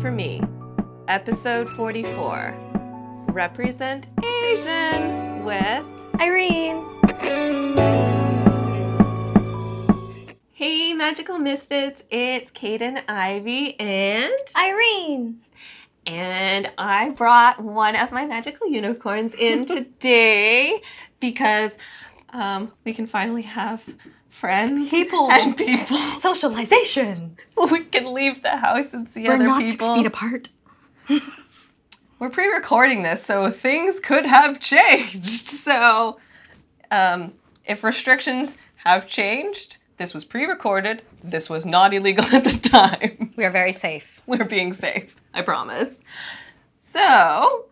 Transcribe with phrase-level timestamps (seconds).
[0.00, 0.40] for Me,
[1.08, 2.54] episode 44
[3.32, 5.84] Represent Asian with
[6.18, 6.82] Irene.
[10.52, 14.32] Hey, Magical Misfits, it's Kaidain Ivy and.
[14.56, 15.42] Irene.
[16.06, 20.80] And I brought one of my magical unicorns in today
[21.20, 21.76] because
[22.30, 23.84] um, we can finally have
[24.30, 25.30] friends People.
[25.30, 25.96] and people.
[26.18, 27.36] Socialization.
[27.70, 29.86] we can leave the house and see We're other not people.
[29.86, 30.48] six feet apart.
[32.18, 35.48] We're pre-recording this, so things could have changed.
[35.60, 36.18] So,
[36.90, 37.34] um,
[37.66, 41.02] if restrictions have changed, this was pre-recorded.
[41.22, 43.32] This was not illegal at the time.
[43.36, 44.22] We are very safe.
[44.26, 45.14] We're being safe.
[45.34, 46.00] I promise.
[46.80, 47.66] So,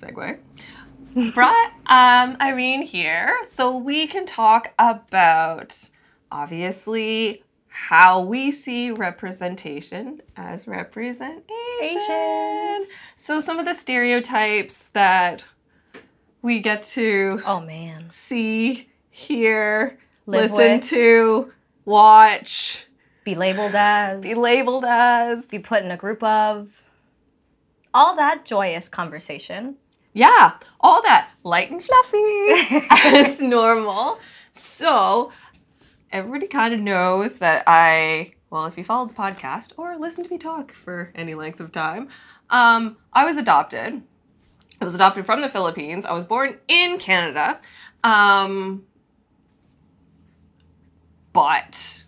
[0.00, 0.38] segue.
[1.34, 5.76] Brought um, Irene here so we can talk about
[6.30, 11.44] obviously how we see representation as representation.
[13.16, 15.44] So, some of the stereotypes that
[16.40, 18.08] we get to Oh man.
[18.10, 20.88] see, hear, Live listen with.
[20.90, 21.52] to,
[21.84, 22.86] watch,
[23.24, 24.22] Be labeled as.
[24.22, 25.46] be labeled as.
[25.46, 26.88] be put in a group of.
[27.94, 29.76] All that joyous conversation.
[30.14, 34.18] Yeah, all that light and fluffy as normal.
[34.50, 35.32] So,
[36.10, 40.32] everybody kind of knows that I, well, if you followed the podcast or listened to
[40.32, 42.08] me talk for any length of time,
[42.50, 44.02] um, I was adopted.
[44.80, 46.04] I was adopted from the Philippines.
[46.04, 47.60] I was born in Canada.
[48.04, 48.84] Um,
[51.32, 52.04] but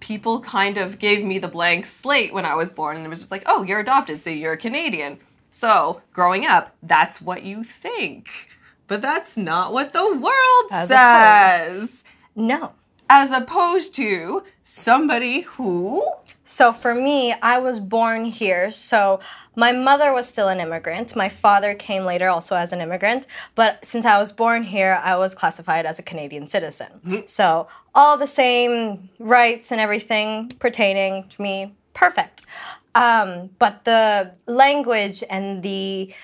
[0.00, 3.20] people kind of gave me the blank slate when I was born, and it was
[3.20, 5.18] just like, oh, you're adopted, so you're a Canadian.
[5.52, 8.48] So, growing up, that's what you think.
[8.88, 12.04] But that's not what the world As says.
[12.34, 12.72] No.
[13.08, 16.02] As opposed to somebody who.
[16.44, 18.70] So for me, I was born here.
[18.70, 19.20] So
[19.54, 21.14] my mother was still an immigrant.
[21.14, 23.26] My father came later also as an immigrant.
[23.54, 26.88] But since I was born here, I was classified as a Canadian citizen.
[27.04, 27.26] Mm-hmm.
[27.26, 32.42] So all the same rights and everything pertaining to me, perfect.
[32.94, 36.14] Um, but the language and the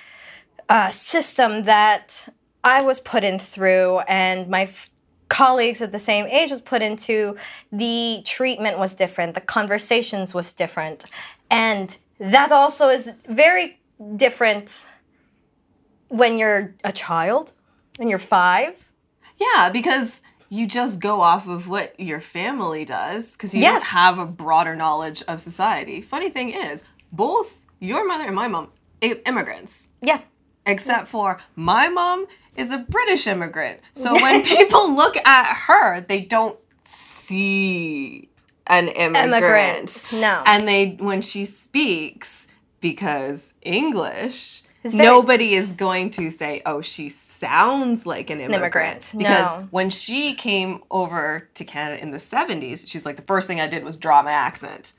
[0.68, 2.28] uh, system that
[2.62, 4.90] I was put in through and my f-
[5.28, 7.36] colleagues at the same age was put into,
[7.72, 11.06] the treatment was different, the conversations was different.
[11.50, 13.78] And that also is very
[14.16, 14.88] different
[16.08, 17.52] when you're a child,
[17.96, 18.90] when you're five.
[19.38, 23.82] Yeah, because you just go off of what your family does because you Yes.
[23.84, 26.00] don't have a broader knowledge of society.
[26.00, 28.68] Funny thing is, both your mother and my mom
[29.00, 29.88] immigrants.
[30.02, 30.20] Yeah.
[30.66, 33.80] except for my mom is a British immigrant.
[33.94, 38.28] So when people look at her, they don't see
[38.66, 39.28] an immigrant.
[39.32, 40.42] Immigrant, no.
[40.46, 42.48] And they when she speaks
[42.80, 49.12] because English, very- nobody is going to say, "Oh, she sounds like an immigrant." immigrant,
[49.16, 49.68] Because no.
[49.70, 53.66] when she came over to Canada in the 70s, she's like the first thing I
[53.66, 54.92] did was draw my accent.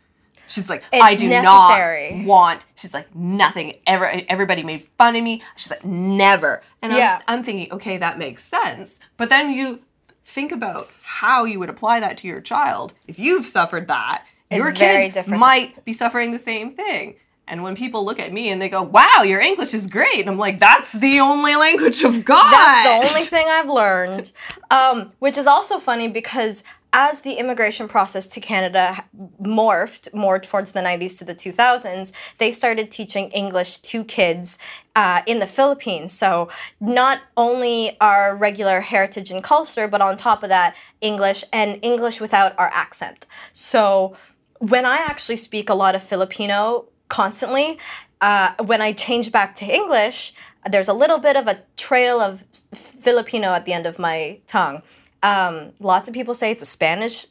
[0.47, 2.15] She's like, I do necessary.
[2.15, 2.65] not want.
[2.73, 3.73] She's like, nothing.
[3.85, 5.43] Ever, everybody made fun of me.
[5.55, 6.63] She's like, never.
[6.81, 7.19] And Yeah.
[7.27, 8.99] I'm, I'm thinking, okay, that makes sense.
[9.17, 9.81] But then you
[10.25, 12.95] think about how you would apply that to your child.
[13.07, 15.39] If you've suffered that, your It's very kid different.
[15.39, 17.17] might be suffering the same thing.
[17.49, 20.19] And when people look at me and they go, wow, your English is great.
[20.19, 22.51] And I'm like, that's the only language of God.
[22.51, 24.31] That's the only thing I've learned.
[24.69, 29.03] Um, which is also funny because as the immigration process to Canada
[29.41, 34.57] morphed more towards the 90s to the 2000s, they started teaching English to kids
[34.95, 36.13] uh, in the Philippines.
[36.13, 36.49] So
[36.79, 42.19] not only our regular heritage and culture, but on top of that, English and English
[42.19, 43.27] without our accent.
[43.53, 44.15] So
[44.59, 47.77] when I actually speak a lot of Filipino constantly,
[48.21, 50.33] uh, when I change back to English,
[50.69, 54.81] there's a little bit of a trail of Filipino at the end of my tongue.
[55.23, 57.25] Um, lots of people say it's a Spanish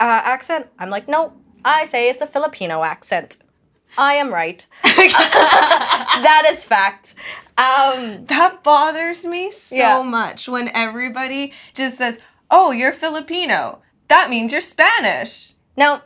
[0.00, 0.66] uh, accent.
[0.78, 1.32] I'm like, no,
[1.64, 3.36] I say it's a Filipino accent.
[3.98, 4.66] I am right.
[4.82, 7.14] that is fact.
[7.58, 10.02] Um, That bothers me so Yeah.
[10.02, 12.18] much when everybody just says,
[12.50, 13.80] oh, you're Filipino.
[14.08, 15.54] That means you're Spanish.
[15.76, 16.02] no,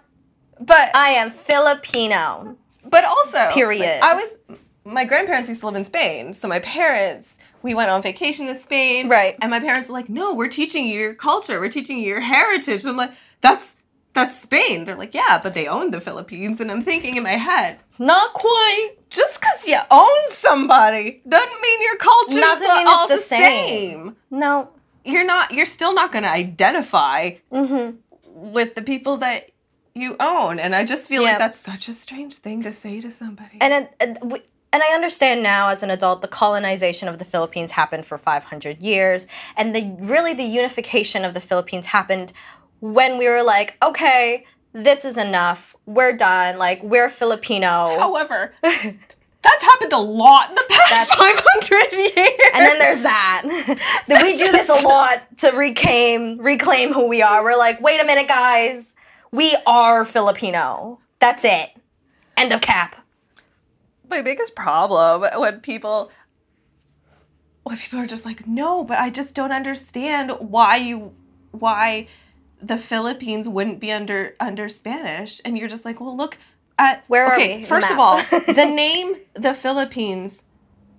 [0.61, 2.57] But I am Filipino.
[2.85, 4.01] But also, like, Period.
[4.03, 4.39] I was
[4.85, 8.55] my grandparents used to live in Spain, so my parents we went on vacation to
[8.55, 9.37] Spain, Right.
[9.43, 11.61] And my parents were like, "No, we're teaching you your culture.
[11.61, 13.13] We're teaching you your heritage." And I'm like,
[13.43, 13.77] "That's
[14.15, 17.33] that's Spain." They're like, "Yeah, but they own the Philippines." And I'm thinking in my
[17.33, 18.93] head, Not quite.
[19.11, 23.41] just because you own somebody doesn't mean your culture is all the the same.
[23.45, 24.17] same.
[24.31, 24.71] No.
[25.05, 25.53] You're not.
[25.53, 27.97] You're still not going to identify Mm-hmm.
[28.53, 29.50] with the people that
[29.95, 30.59] you own.
[30.59, 31.31] And I just feel Yeah.
[31.31, 33.59] like that's such a strange thing to say to somebody.
[33.61, 33.89] and
[34.23, 34.41] we,
[34.73, 38.81] and I understand now as an adult the colonization of the Philippines happened for 500
[38.81, 39.27] years
[39.57, 42.33] and the really the unification of the Philippines happened
[42.79, 49.65] when we were like okay this is enough we're done like we're Filipino However, that's
[49.65, 52.41] happened a lot in the past That's- 500 years.
[52.55, 53.43] and then there's that
[54.07, 58.01] that we do this a lot to reclaim reclaim who we are we're like wait
[58.01, 58.95] a minute guys
[59.33, 61.71] we are Filipino that's it
[62.37, 62.97] end of cap
[64.09, 66.11] my biggest problem when people
[67.63, 71.15] when people are just like no but i just don't understand why you
[71.53, 72.07] why
[72.61, 76.39] the philippines wouldn't be under under spanish and you're just like well look
[76.79, 77.65] at Where are okay we?
[77.65, 78.17] first of all
[78.47, 80.47] the name the philippines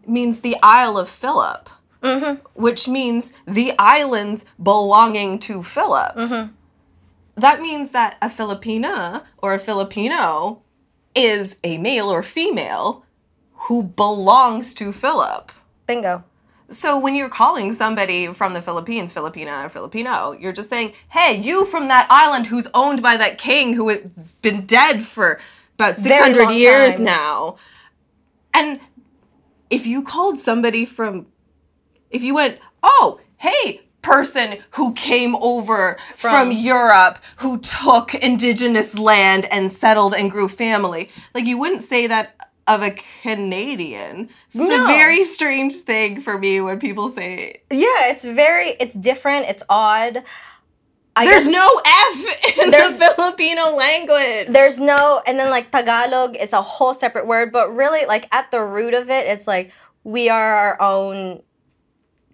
[0.05, 1.69] means the isle of philip
[2.01, 2.41] Mm-hmm.
[2.59, 6.51] which means the islands belonging to philip Mm-hmm.
[7.35, 10.61] That means that a filipina or a filipino
[11.15, 13.05] is a male or female
[13.53, 15.51] who belongs to Philip.
[15.85, 16.23] bingo
[16.67, 21.35] So when you're calling somebody from the Philippines Filipina or Filipino, you're just saying, "Hey,
[21.35, 24.11] you from that island who's owned by that king who has
[24.41, 25.39] been dead for
[25.75, 27.03] about 600 years time.
[27.03, 27.57] now."
[28.53, 28.79] And
[29.69, 31.27] if you called somebody from
[32.09, 38.97] if you went, "Oh, hey, person who came over from, From- Europe who took indigenous
[38.97, 42.35] land and settled and grew family." Like you wouldn't say that
[42.67, 42.91] of a
[43.23, 44.29] Canadian.
[44.49, 44.83] So it's No.
[44.83, 49.63] a very strange thing for me when people say Yeah, it's very it's different, it's
[49.69, 50.23] odd.
[51.15, 54.47] I there's guess no F in There's- the Filipino language.
[54.47, 58.51] there's no and then like Tagalog it's a whole separate word, but really like at
[58.51, 59.71] the root of it it's like
[60.05, 61.41] we are our own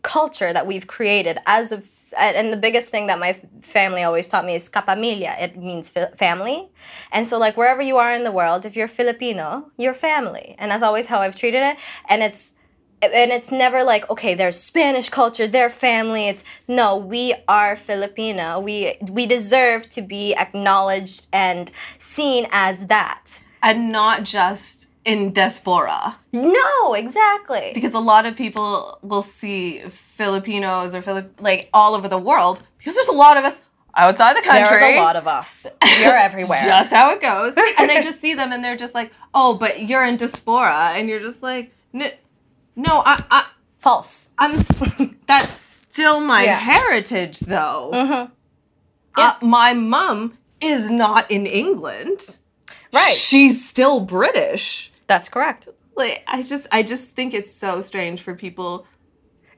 [0.01, 4.27] culture that we've created as a f- and the biggest thing that my family always
[4.27, 5.41] taught me is kapamilya.
[5.41, 6.69] It means family.
[7.11, 10.55] And so like wherever you are in the world if you're filipino you're family.
[10.57, 11.77] And that's always how i've treated it.
[12.09, 12.53] And it's
[13.01, 16.27] and it's never like okay there's spanish culture their family.
[16.27, 18.59] It's no we are filipino.
[18.59, 23.41] We we deserve to be acknowledged and seen as that.
[23.61, 26.17] And not just in diaspora.
[26.33, 32.07] no exactly Because a lot of people will see Filipinos or Filip like all over
[32.09, 33.61] the world because there's a lot of us
[33.95, 34.77] outside the country.
[34.77, 35.65] there's a lot of us
[36.01, 37.55] you're everywhere Just how it goes.
[37.79, 40.91] and they just see them and they're just like, oh, but you're in diaspora.
[40.95, 42.11] And you're just like, "N-
[42.75, 43.45] no, I, I,
[43.79, 46.59] false I'm, s- that's still my Yeah.
[46.59, 47.91] heritage though.
[47.93, 48.31] Mhm.
[49.15, 52.37] Uh, my mom is not in England.
[52.93, 53.11] Right.
[53.27, 54.91] She's still British.
[55.07, 55.67] That's correct.
[55.95, 58.85] Like I just I just think it's so strange for people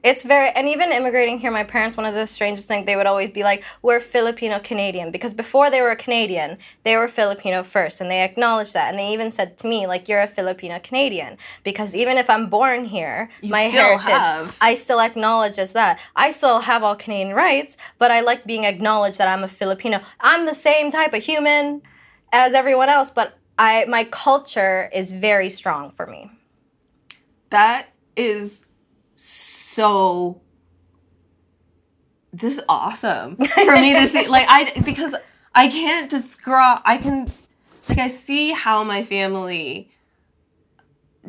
[0.02, 3.06] It's very, and even immigrating here, my parents, one of the strangest things, they would
[3.06, 5.10] always be like, we're Filipino Canadian.
[5.10, 8.00] Because before they were Canadian, they were Filipino first.
[8.00, 8.88] And they acknowledged that.
[8.90, 11.36] And they even said to me, like, you're a Filipino Canadian.
[11.64, 15.74] Because even if I'm born here, You my still heritage, have- I still acknowledge as
[15.74, 15.98] that.
[16.16, 20.00] I still have all Canadian rights, but I like being acknowledged that I'm a Filipino.
[20.18, 21.82] I'm the same type of human
[22.32, 26.30] as everyone else, but I my culture is very strong for me.
[27.50, 28.66] that is
[29.16, 30.40] so
[32.34, 35.14] just awesome for me to think like I because
[35.54, 37.26] I can't describe I can
[37.88, 39.90] like I see how my family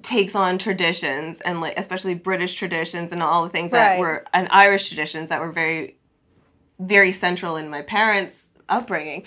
[0.02, 4.48] takes on traditions and like especially British traditions and all the things that were and
[4.52, 5.98] Irish traditions that were very
[6.80, 9.24] very central in my parents' upbringing.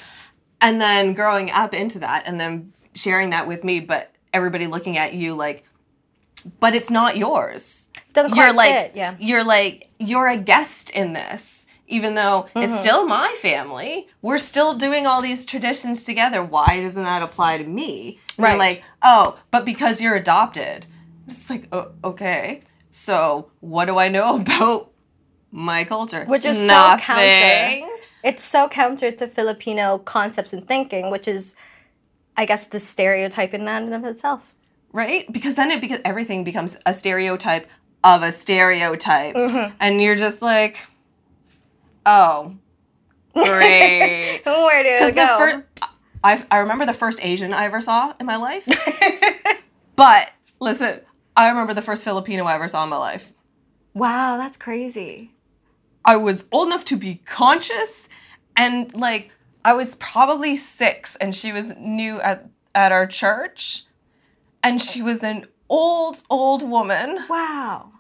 [0.61, 4.99] And then growing up into that and then sharing that with me, but everybody looking
[4.99, 5.65] at you like
[6.61, 7.89] but it's not yours.
[8.13, 9.15] Doesn't you're quite like fit, yeah.
[9.19, 12.63] you're like you're a guest in this even though Mm-hmm.
[12.71, 17.59] it's still my family we're still doing all these traditions together why doesn't that apply
[17.59, 18.59] to me And Right.
[18.59, 20.87] like oh but because you're adopted
[21.27, 22.61] it's like oh, okay
[22.91, 24.91] so what do i know about
[25.51, 27.05] my culture Which is so Nothing.
[27.07, 27.91] counter.
[28.23, 31.55] It's so counter to Filipino concepts and thinking, which is,
[32.37, 34.55] I guess, the stereotype in that and of itself.
[34.93, 37.67] right because then it because everything becomes a stereotype
[38.03, 39.75] of a stereotype Mm-hmm.
[39.81, 40.87] and you're just like
[42.07, 42.55] oh
[43.33, 45.27] great Where do it go?
[45.39, 45.59] first,
[46.23, 48.67] I I remember the first Asian I ever saw in my life.
[49.97, 51.01] but listen,
[51.37, 53.33] I remember the first Filipino I ever saw in my life.
[53.95, 55.33] wow, that's crazy.
[56.05, 58.09] I was old enough to be conscious,
[58.57, 59.31] and like
[59.65, 63.85] I was probably six, and she was new at at our church,
[64.63, 67.93] and she was an old old woman, Wow.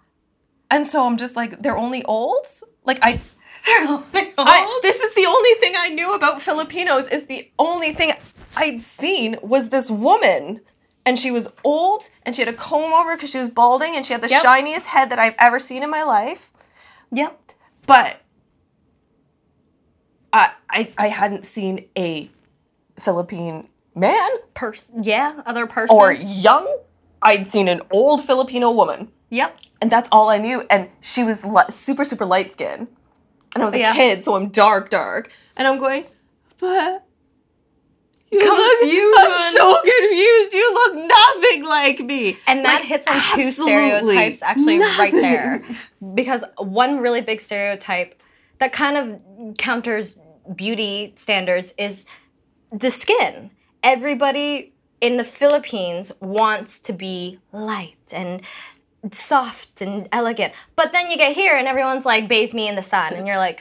[0.70, 2.46] and so I'm just like they're only old.
[2.84, 3.20] Like I
[3.66, 7.10] They're only I, this is the only thing I knew about Filipinos.
[7.10, 8.12] Is the only thing
[8.56, 10.60] I'd seen was this woman.
[11.06, 14.06] And she was old and she had a comb over because she was balding and
[14.06, 14.42] she had the Yep.
[14.42, 16.50] shiniest head that I've ever seen in my life.
[17.12, 17.52] Yep.
[17.86, 18.22] But
[20.34, 22.28] I I, I hadn't seen a
[22.98, 25.02] Philippine man Person.
[25.02, 25.40] Yeah.
[25.46, 25.96] Other person.
[25.96, 26.66] or young.
[27.22, 29.08] I'd seen an old Filipino woman.
[29.30, 29.58] Yep.
[29.80, 30.64] And that's all I knew.
[30.70, 32.88] And she was li- super, super light skinned.
[33.54, 33.94] And I was a Yeah.
[33.94, 35.30] kid, so I'm dark, dark.
[35.56, 36.04] And I'm going,
[36.58, 37.04] but
[38.30, 39.16] you Confused.
[39.16, 40.52] look, I'm so confused.
[40.54, 42.36] You look nothing like me.
[42.48, 45.62] And that Like, hits on two stereotypes actually right there.
[46.14, 48.20] Because one really big stereotype
[48.58, 50.18] that kind of counters
[50.54, 52.06] beauty standards is
[52.72, 53.50] the skin.
[53.82, 58.42] Everybody in the Philippines wants to be light and
[59.10, 60.52] soft and elegant.
[60.76, 63.14] But then you get here and everyone's like, bathe me in the sun.
[63.14, 63.60] And you're like,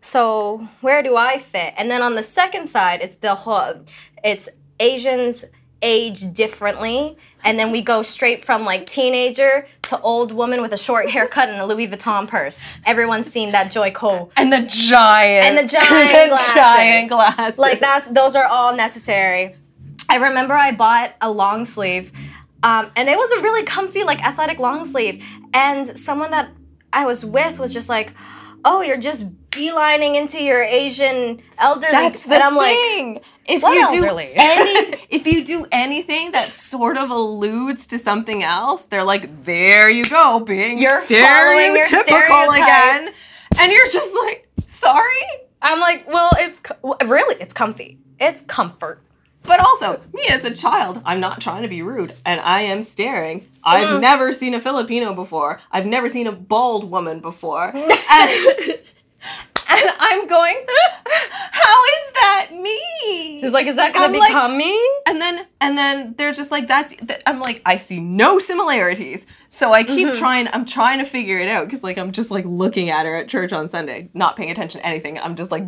[0.00, 1.74] so where do I fit?
[1.76, 3.84] And then on the second side, it's the whole,
[4.22, 4.48] it's
[4.80, 5.44] Asians
[5.84, 7.16] age differently.
[7.44, 11.50] And then we go straight from like teenager to old woman with a short haircut
[11.50, 12.58] and a Louis Vuitton purse.
[12.86, 14.30] Everyone's seen that Joy Co.
[14.36, 15.46] And the giant.
[15.46, 16.54] And the giant glasses.
[16.54, 17.58] giant glasses.
[17.58, 19.54] Like that's those are all necessary.
[20.08, 22.12] I remember I bought a long sleeve,
[22.62, 25.24] um, and it was a really comfy like athletic long sleeve.
[25.52, 26.50] And someone that
[26.92, 28.12] I was with was just like,
[28.64, 33.20] "Oh, you're just beelining into your Asian elderly." That's the and I'm like, thing.
[33.46, 38.42] if what you do any, if you do anything that sort of alludes to something
[38.42, 43.12] else, they're like, "There you go, being You're stereotypical again,"
[43.58, 45.22] and you're just like, "Sorry."
[45.62, 47.98] I'm like, well, it's co- really it's comfy.
[48.20, 49.00] It's comfort.
[49.44, 52.82] But also, me as a child, I'm not trying to be rude, and I am
[52.82, 53.46] staring.
[53.62, 54.00] I've Mm.
[54.00, 55.60] never seen a Filipino before.
[55.72, 57.72] I've never seen a bald woman before.
[58.10, 58.78] And,
[59.70, 60.64] and I'm going,
[61.52, 63.40] how is that me?
[63.40, 64.78] He's like, is that gonna I'm like- become me?
[65.06, 69.26] and then and then they're just like that's th- i'm like i see no similarities
[69.48, 70.18] so i keep Mm-hmm.
[70.18, 73.14] trying i'm trying to figure it out because like i'm just like looking at her
[73.16, 75.64] at church on sunday not paying attention to anything i'm just like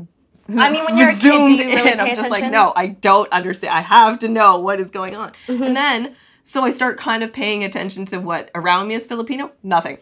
[0.49, 2.01] I mean, when you're a kid, you really in.
[2.01, 5.33] i'm just like no i don't understand i have to know what is going on
[5.47, 5.63] Mm-hmm.
[5.63, 9.53] and then so i start kind of paying attention to what around me is filipino
[9.63, 9.99] nothing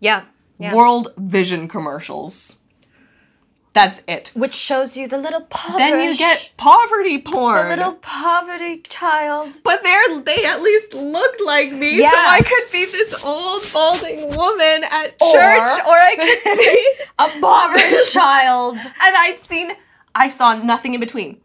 [0.00, 0.24] Yeah.
[0.58, 0.74] Yeah.
[0.74, 2.60] world vision commercials
[3.74, 5.78] that's it Which shows you the little poverty.
[5.78, 9.54] then you get poverty porn the little poverty child.
[9.62, 14.28] But they're they at least looked like me, so I could be this old balding
[14.36, 18.76] woman at Or- church, or I could be A poverty child.
[18.76, 19.72] and I'd seen
[20.14, 21.40] I saw nothing in between.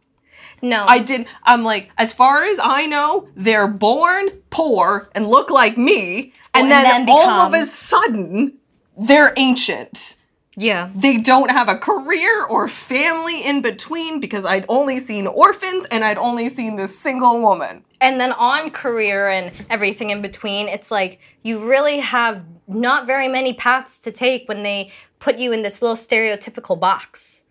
[0.61, 0.85] No.
[0.87, 1.27] I didn't.
[1.43, 6.63] I'm like, as far as I know, they're born poor and look like me, and,
[6.63, 8.53] and then, then all of a sudden
[8.97, 10.17] they're ancient.
[10.59, 10.89] Yeah.
[10.93, 16.03] They don't have a career or family in between because I'd only seen orphans and
[16.03, 17.85] I'd only seen this single woman.
[18.01, 23.29] And then on career and everything in between, it's like you really have not very
[23.29, 27.43] many paths to take when they put you in this little stereotypical box.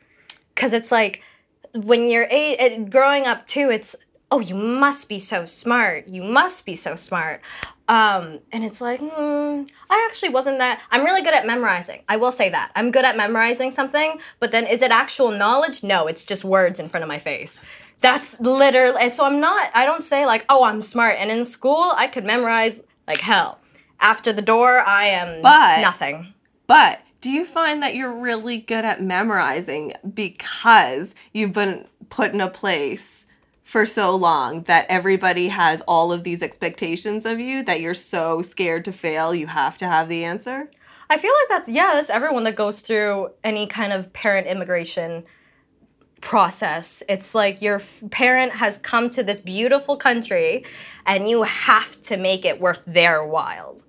[0.55, 1.23] Because it's like
[1.75, 3.97] when you're uh, growing up too, it's
[4.31, 6.09] oh, you must be so smart.
[6.09, 7.41] You must be so smart.
[7.89, 10.81] Um, and it's like, hmm, I actually wasn't that.
[10.91, 12.03] I'm really good at memorizing.
[12.09, 12.71] I will say that.
[12.77, 15.83] I'm good at memorizing something, but then is it actual knowledge?
[15.83, 17.63] No, it's just words in front of my face.
[18.01, 21.17] That's literally, and so I'm not, I don't say like, oh, I'm smart.
[21.19, 23.59] And in school, I could memorize like hell.
[24.01, 26.35] After the door, I am But- nothing.
[26.67, 32.41] But do you find that you're really good at memorizing because you've been put in
[32.43, 33.25] a place
[33.69, 38.41] for so long that everybody has all of these expectations of you that you're so
[38.41, 40.67] scared to fail, you have to have the answer?
[41.11, 45.25] I feel like that's yeah, that's everyone that goes through any kind of parent immigration
[46.23, 47.03] process.
[47.11, 50.65] It's like your f- parent has come to this beautiful country
[51.05, 53.83] and you have to make it worth their while.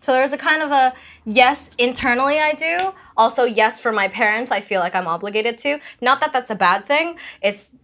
[0.00, 2.94] So there's a kind of a yes internally I do.
[3.16, 5.78] Also yes for my parents I feel like I'm obligated to.
[6.00, 7.16] Not that that's a bad thing.
[7.42, 7.74] It's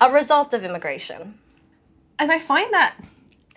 [0.00, 1.38] a result of immigration.
[2.18, 2.96] And I find that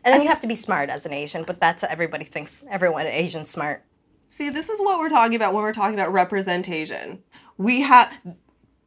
[0.05, 3.07] And then you have to be smart as an Asian, but that's everybody thinks everyone
[3.07, 3.83] Asian smart.
[4.27, 7.23] See, this is what we're talking about when we're talking about representation.
[7.57, 8.21] We have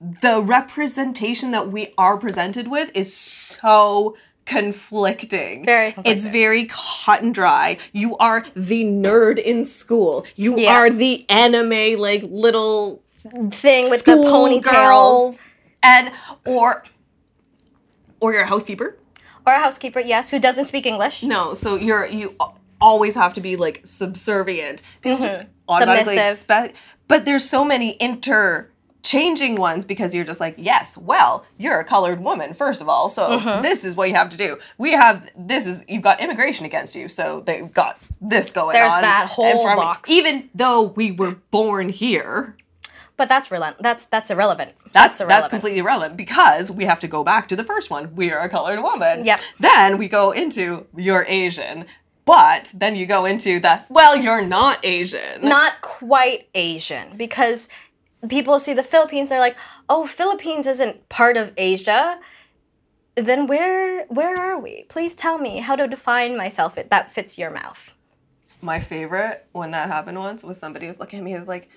[0.01, 4.17] the representation that we are presented with is so
[4.49, 5.65] conflicting.
[5.65, 6.65] Very It's very
[7.05, 7.77] cut and dry.
[7.93, 10.27] You are the nerd in school.
[10.37, 10.75] You Yeah.
[10.77, 13.03] are the anime like little
[13.51, 15.37] Thing with the ponytails.
[15.83, 16.11] and
[16.47, 16.85] or
[18.21, 18.97] or you're a housekeeper.
[19.47, 21.23] Or a housekeeper, yes, who doesn't speak English.
[21.23, 22.35] No, so you're you
[22.81, 24.83] always have to be like subservient.
[25.03, 26.35] People just automatically Mm-hmm.
[26.35, 26.39] Submissive.
[26.39, 26.77] expect,
[27.09, 27.91] but there's so many
[29.09, 33.09] changing ones because you're just like, yes, well, you're a colored woman, first of all,
[33.09, 33.63] so Mm-hmm.
[33.63, 34.59] this is what you have to do.
[34.77, 38.93] We have this is you've got immigration against you, so they've got this going There's
[38.93, 39.03] on.
[39.03, 40.11] that And whole box.
[40.11, 42.57] Even though we were born here,
[43.17, 43.77] But that's relent.
[43.81, 44.73] That's that's irrelevant.
[44.93, 45.29] that's irrelevant.
[45.43, 48.15] that's completely irrelevant because we have to go back to the first one.
[48.15, 49.25] We are a colored woman.
[49.25, 49.41] Yep.
[49.61, 51.87] Then we go into you're Asian.
[52.25, 55.41] But then you go into the well, you're not Asian.
[55.49, 57.71] not quite Asian because
[58.29, 59.57] people see the Philippines, they're like,
[59.89, 62.19] oh, Philippines isn't part of Asia.
[63.15, 64.85] Then where where are we?
[64.89, 67.95] Please tell me how to define myself it- that fits your mouth.
[68.63, 71.69] My favorite when that happened once was somebody was looking at me was like,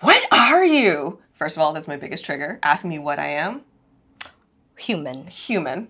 [0.00, 2.58] "What are you?" First of all, that's my biggest trigger.
[2.62, 3.62] Ask me what I am.
[4.78, 5.26] Human.
[5.28, 5.88] Human.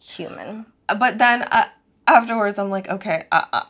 [0.00, 0.66] Human.
[0.98, 1.66] But then uh,
[2.06, 3.62] afterwards, I'm like, okay, uh, uh,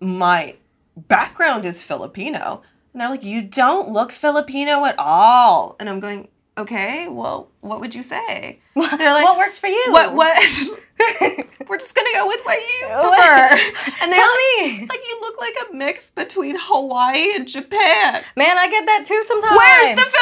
[0.00, 0.56] my
[0.96, 2.62] background is Filipino,
[2.98, 6.26] and they're like, you don't look Filipino at all, and I'm going,
[6.58, 8.58] okay, well, what would you say?
[8.74, 9.84] They're like, what works for you?
[9.90, 10.36] What what?
[11.68, 14.02] We're just gonna go with what you prefer.
[14.02, 14.28] And they're Tell
[14.64, 14.86] like, me.
[14.88, 18.24] like you look like a mix between Hawaii and Japan.
[18.36, 19.56] Man, I get that too sometimes.
[19.56, 20.16] Where's the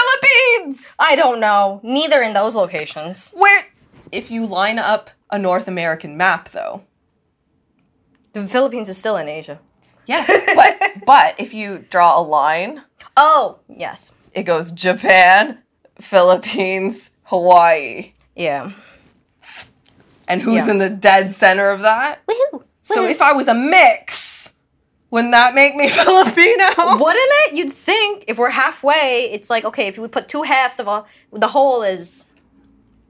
[0.61, 0.95] Philippines?
[0.99, 1.81] I don't know.
[1.83, 3.33] Neither in those locations.
[3.35, 3.65] Where?
[4.13, 6.83] If you line up a North American map, though,
[8.35, 9.61] The Philippines is still in Asia.
[10.07, 12.83] Yes, but but if you draw a line,
[13.17, 14.13] Oh, yes.
[14.33, 15.59] it goes Japan,
[16.01, 18.73] Philippines, Hawaii, Yeah.
[20.29, 20.73] and who's Yeah.
[20.73, 22.21] in the dead center of that?
[22.27, 22.63] Woohoo.
[22.81, 24.59] So if I was a mix,
[25.11, 26.67] wouldn't that make me Filipino?
[26.99, 27.55] Wouldn't it?
[27.55, 31.05] You'd think if we're halfway, it's like okay, if we put two halves of a
[31.33, 32.25] the whole is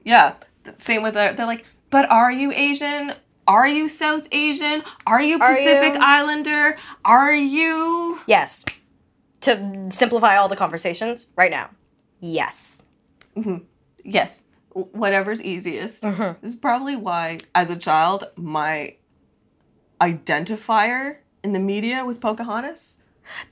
[0.03, 0.33] Yeah.
[0.79, 3.13] Same with the, they're like, but are you Asian?
[3.47, 4.83] Are you South Asian?
[5.05, 6.77] Are you Are Pacific you- Islander?
[7.05, 8.19] Are you?
[8.27, 8.65] yes.
[9.41, 11.69] To simplify all the conversations right now.
[12.19, 12.83] Yes.
[14.03, 14.43] Yes.
[14.73, 16.03] Whatever's easiest.
[16.03, 16.39] Mm-hmm.
[16.41, 18.95] This is probably why, as a child, my
[20.01, 22.97] identifier in the media was Pocahontas.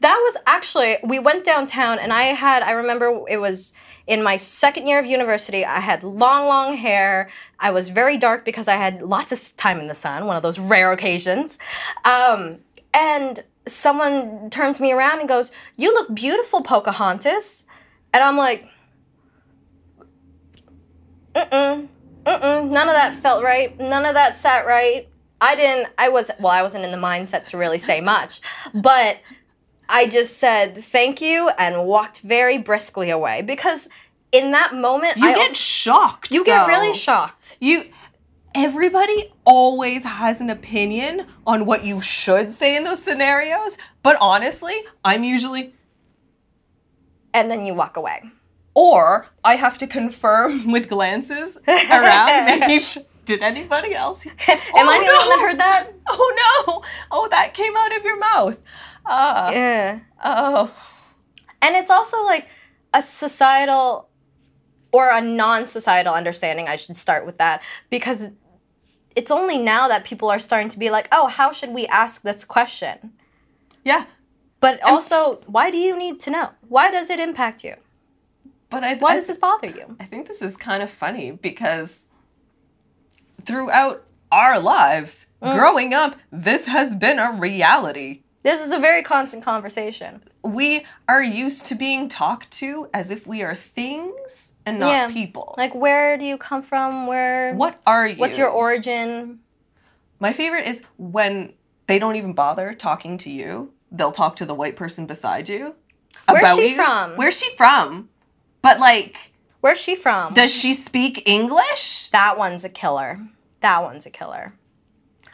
[0.01, 3.73] That was actually we went downtown and I had I remember it was
[4.07, 5.65] in my second year of university.
[5.65, 7.29] I had long long hair.
[7.59, 10.43] I was very dark because I had lots of time in the sun, one of
[10.43, 11.59] those rare occasions.
[12.03, 12.59] Um,
[12.93, 17.65] and someone turns me around and goes, "You look beautiful, Pocahontas."
[18.13, 18.69] And I'm like,
[21.33, 21.87] "Mm-mm.
[22.23, 22.71] Mm-mm.
[22.71, 23.77] None of that felt right.
[23.79, 25.09] None of that sat right."
[25.41, 28.41] I didn't I was well, I wasn't in the mindset to really say much.
[28.73, 29.19] But
[29.89, 33.87] I just said thank you and walked very briskly away because
[34.31, 36.31] in that moment You I get also- shocked.
[36.31, 37.57] you get really shocked.
[37.59, 37.83] You
[38.53, 44.73] everybody always has an opinion on what you should say in those scenarios, but honestly,
[45.03, 45.73] I'm usually
[47.33, 48.23] And then you walk away.
[48.73, 54.47] or I have to confirm with glances around making sure did anybody else Am I
[54.47, 55.87] oh, the one that heard that?
[56.09, 56.83] Oh no.
[57.11, 58.61] Oh, that came out of your mouth.
[59.05, 59.99] Uh, Yeah.
[60.23, 60.71] oh.
[61.61, 62.47] And it's also like
[62.93, 64.09] a societal
[64.91, 68.29] or a non-societal understanding, I should start with that because
[69.15, 72.21] it's only now that people are starting to be like, "Oh, how should we ask
[72.21, 73.13] this question?"
[73.83, 74.05] Yeah.
[74.61, 76.49] But also, why do you need to know?
[76.69, 77.75] Why does it impact you?
[78.69, 79.95] But I Why I, does this bother you?
[79.99, 82.07] I think this is kind of funny because
[83.43, 85.55] throughout our lives, Mm.
[85.55, 88.23] growing up, this has been a reality.
[88.45, 90.21] This is a very constant conversation.
[90.43, 95.07] we are used to being talked to as if we are things and not Yeah.
[95.07, 95.55] people.
[95.57, 97.07] Like, where do you come from?
[97.07, 97.55] Where?
[97.55, 98.17] what are you?
[98.17, 99.39] What's your origin?
[100.19, 101.53] My favorite is when
[101.87, 103.73] they don't even bother talking to you.
[103.91, 105.73] They'll talk to the white person beside you.
[106.29, 106.75] Where's she you.
[106.75, 107.15] from?
[107.15, 108.09] Where's she from?
[108.61, 109.31] But like,
[109.61, 110.35] Where's she from?
[110.35, 112.09] does she speak English?
[112.09, 113.19] that one's a killer.
[113.61, 114.53] That one's a killer.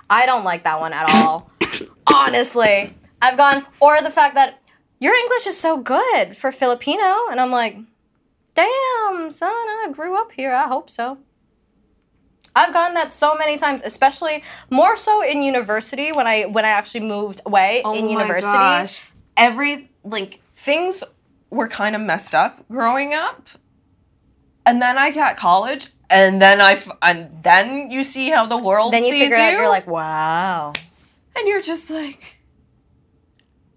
[0.10, 1.52] I don't like that one at all.
[2.08, 4.62] Honestly, I've gone or the fact that
[5.00, 7.78] your English is so good for Filipino, and I'm like,
[8.54, 10.52] damn, son, I grew up here.
[10.52, 11.18] I hope so.
[12.56, 16.70] I've gotten that so many times, especially more so in university when I when I
[16.70, 19.04] actually moved away oh in university.
[19.38, 21.04] Every like things
[21.50, 23.50] were kind of messed up growing up.
[24.66, 28.58] And then I got college, and then I f- and then you see how the
[28.58, 30.74] world Then you sees figure you, out you're like, wow,
[31.36, 32.38] and you're just like,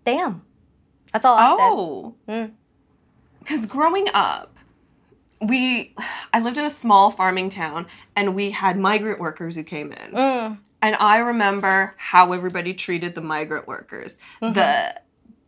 [0.04, 0.42] damn.
[1.12, 1.56] That's all I said.
[1.60, 2.52] oh, Mm.
[3.40, 4.56] because growing up,
[5.40, 5.94] we
[6.32, 7.86] I lived in a small farming town,
[8.16, 10.58] and we had migrant workers who came in, Mm.
[10.82, 14.54] and I remember how everybody treated the migrant workers, Mm-hmm.
[14.54, 15.00] the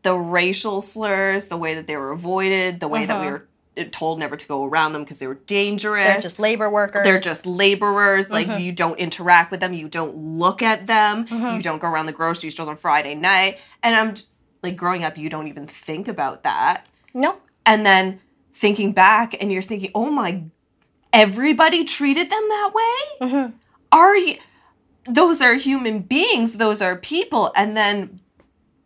[0.03, 3.31] the racial slurs, the way that they were avoided, the way that we Mhm.
[3.33, 6.07] were told never to go around them because they were dangerous.
[6.07, 7.03] They're just labor workers.
[7.05, 8.31] They're just laborers.
[8.31, 8.61] Like Mm-hmm.
[8.61, 9.75] you don't interact with them.
[9.75, 11.27] You don't look at them.
[11.29, 13.59] You don't go around the grocery stores on Friday night.
[13.83, 14.15] And I'm
[14.63, 16.87] like growing up, you don't even think about that.
[17.15, 17.41] no.
[17.65, 18.21] And then
[18.55, 20.45] thinking back, and you're thinking, oh my,
[21.13, 23.27] everybody treated them that way.
[23.29, 23.57] Mm-hmm.
[23.91, 24.37] Are you?
[25.05, 26.59] Those are human beings.
[26.59, 27.53] Those are people.
[27.57, 28.21] And then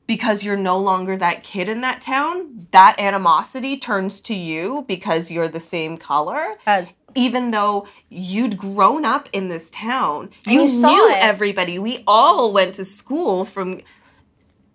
[0.07, 5.31] because you're no longer that kid in that town, that animosity turns to you because
[5.31, 10.69] you're the same color As even though you'd grown up in this town, you, you
[10.69, 11.19] saw knew it.
[11.23, 11.79] everybody.
[11.79, 13.81] We all went to school from,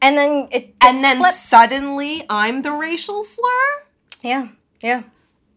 [0.01, 1.36] and then it and then flipped.
[1.36, 3.84] suddenly I'm the racial slur.
[4.21, 4.49] yeah,
[4.81, 5.03] yeah,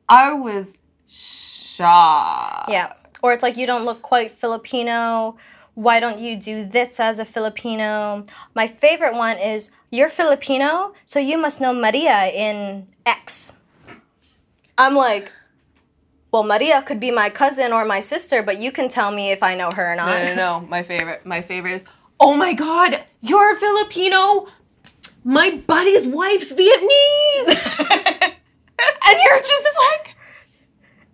[0.09, 0.77] I was
[1.09, 2.71] shocked.
[2.71, 2.93] yeah.
[3.21, 5.37] Or it's like you don't look quite Filipino.
[5.75, 8.25] Why don't you do this as a Filipino?
[8.55, 13.55] My favorite one is you're Filipino, so you must know Maria in X.
[14.77, 15.33] I'm like,
[16.33, 19.43] well, Maria could be my cousin or my sister, but you can tell me if
[19.43, 20.09] I know her or not.
[20.19, 20.67] No, no, no.
[20.69, 21.85] My favorite, my favorite is,
[22.21, 24.49] oh my god, you're Filipino.
[25.25, 27.87] My buddy's wife's Vietnamese.
[28.79, 30.17] and you're just like,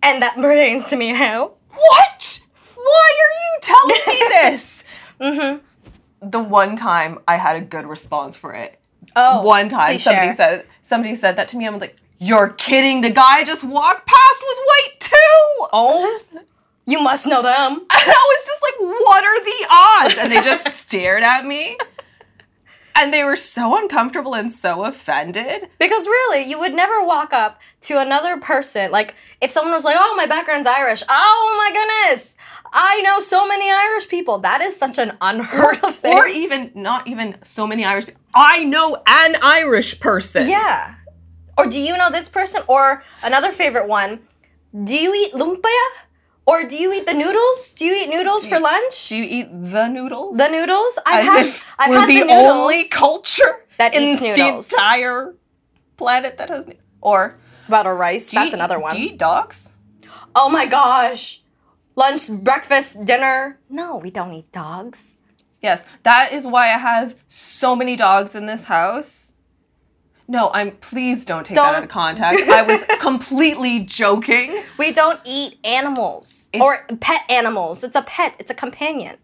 [0.03, 1.55] And that pertains to me how?
[1.71, 2.41] What?
[2.77, 4.85] Why are you telling me this?
[5.21, 6.31] mm-hmm.
[6.31, 8.79] The one time I had a good response for it.
[9.17, 10.33] Oh, one time somebody share.
[10.35, 11.67] said somebody said that to me.
[11.67, 13.01] I'm like, you're kidding.
[13.03, 15.67] The guy I just walked past was white too.
[15.73, 16.21] Oh,
[16.87, 17.73] you must know them.
[18.07, 20.19] And I was just like, what are the odds?
[20.19, 21.77] And they just stared at me.
[22.97, 25.69] And they were so uncomfortable and so offended.
[25.81, 28.93] Because really, you would never walk up to another person.
[28.93, 31.03] Like, if someone was like, oh, my background's Irish.
[31.09, 32.37] Oh my goodness.
[32.73, 34.39] I know so many Irish people.
[34.39, 36.17] That is such an unheard of thing.
[36.17, 38.21] Or even not even so many Irish people.
[38.35, 40.49] I know an Irish person.
[40.49, 40.95] yeah.
[41.57, 42.63] Or do you know this person?
[42.69, 44.21] Or another favorite one,
[44.85, 45.87] do you eat lumpia?
[46.47, 47.73] Or do you eat the noodles?
[47.73, 49.09] Do you eat noodles for lunch?
[49.09, 50.37] Do you eat the noodles?
[50.37, 50.99] The noodles?
[51.07, 52.53] I've As had, if I've we're had the, the, noodles.
[52.53, 54.69] only culture that in eats noodles.
[54.69, 55.35] the entire
[55.97, 56.67] planet that has.
[57.01, 58.31] Or About a rice.
[58.33, 58.93] That's eat- another one.
[58.95, 59.77] Do you eat dogs?
[60.35, 61.41] Oh my gosh.
[61.97, 63.59] Lunch, breakfast, dinner.
[63.71, 65.17] No, we don't eat dogs.
[65.63, 69.34] Yes, that is why I have so many dogs in this house.
[70.27, 70.73] No, I'm.
[70.73, 72.49] Please don't take that out of context.
[72.49, 74.63] I was completely joking.
[74.79, 77.85] We don't eat animals or pet animals.
[77.85, 79.17] It's a pet, it's a companion.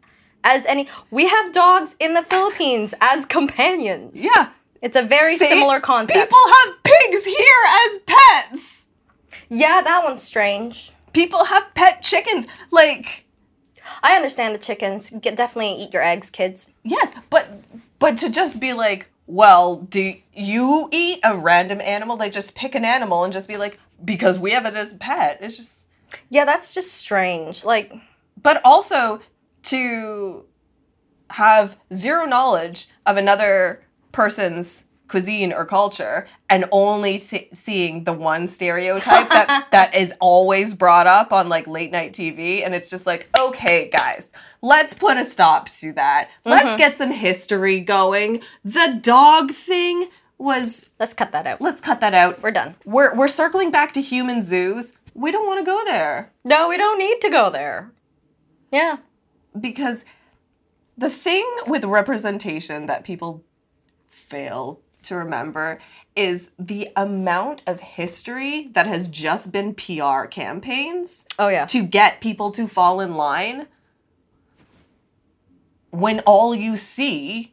[0.45, 4.23] As any, we have dogs in the Philippines as companions.
[4.25, 4.49] Yeah,
[4.83, 5.47] It's a very See?
[5.49, 6.19] similar concept.
[6.19, 8.87] People have pigs here as pets.
[9.49, 10.93] yeah, that one's strange.
[11.13, 12.47] People have pet chickens.
[12.71, 13.27] Like,
[14.03, 15.11] I understand the chickens.
[15.11, 16.71] Get, definitely eat your eggs, kids.
[16.85, 17.47] yes, but
[17.99, 22.17] but to just be like, well, do you eat a random animal?
[22.17, 24.99] They just pick an animal and just be like, because we have it as a
[24.99, 25.39] pet.
[25.41, 25.89] It's just.
[26.29, 27.65] Yeah, that's just strange.
[27.65, 27.93] Like,
[28.43, 29.21] but also
[29.65, 30.45] to
[31.31, 38.47] have zero knowledge of another person's cuisine or culture and only see- seeing the one
[38.47, 43.07] stereotype that that is always brought up on like late night TV and it's just
[43.07, 46.77] like okay guys let's put a stop to that let's mm-hmm.
[46.77, 51.61] get some history going the dog thing was let's cut that out.
[51.61, 52.77] let's cut that out We're done.
[52.85, 56.77] we're we're circling back to human zoos we don't want to go there No, we
[56.77, 57.91] don't need to go there.
[58.73, 58.99] Yeah.
[59.61, 60.05] because
[60.97, 63.43] the thing with representation that people
[64.09, 65.79] fail to remember
[66.17, 71.65] is the amount of history that has just been PR campaigns Oh, yeah.
[71.67, 73.67] to get people to fall in line
[75.91, 77.53] when all you see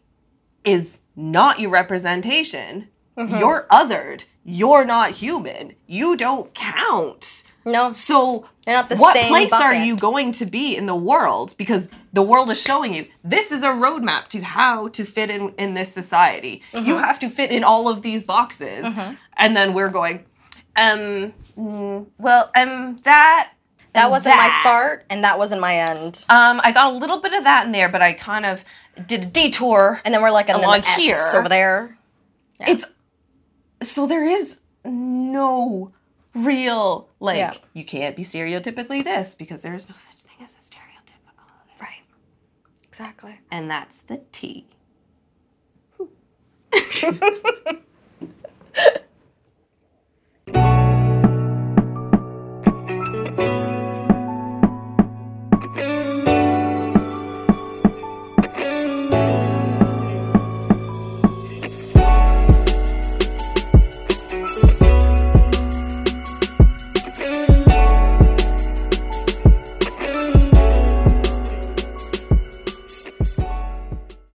[0.63, 2.87] is not your representation.
[3.17, 3.35] Mm-hmm.
[3.37, 4.25] You're othered.
[4.43, 5.73] You're not human.
[5.87, 7.43] You don't count.
[7.65, 10.95] No, So, They're not the what same place are you going to be in the
[10.95, 11.55] world?
[11.57, 15.53] Because the world is showing you this is a roadmap to how to fit in
[15.57, 16.61] in this society.
[16.73, 16.85] Mm-hmm.
[16.85, 18.93] You have to fit in all of these boxes,
[19.37, 20.25] and then we're going,
[20.75, 23.53] um, mm, well, um, that
[23.93, 26.25] that wasn't my start, and that wasn't my end.
[26.27, 28.65] Um, I got a little bit of that in there, but I kind of
[29.07, 30.01] did a detour.
[30.03, 31.31] And then we're like an Along S here.
[31.35, 31.97] over there.
[32.59, 32.93] It's
[33.81, 35.93] so there is no
[36.37, 37.09] real.
[37.19, 37.53] Like yeah.
[37.73, 41.43] you can't be stereotypically this because there is no such thing as a stereotypical.
[41.81, 42.03] Right.
[42.83, 43.39] Exactly.
[43.51, 44.65] And that's the T.